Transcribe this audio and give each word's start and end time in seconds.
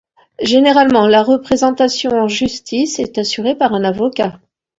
Généralement, 0.41 1.05
la 1.05 1.21
représentation 1.21 2.09
en 2.09 2.27
justice 2.27 2.97
est 2.97 3.19
assurée 3.19 3.53
par 3.53 3.75
un 3.75 3.83
avocat. 3.83 4.39